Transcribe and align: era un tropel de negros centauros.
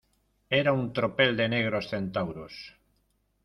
era 0.61 0.73
un 0.77 0.81
tropel 0.99 1.37
de 1.41 1.47
negros 1.55 1.91
centauros. 1.93 2.55